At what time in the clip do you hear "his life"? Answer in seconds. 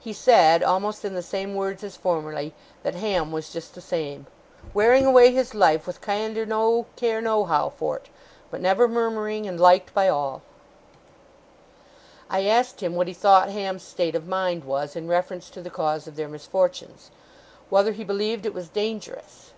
5.32-5.86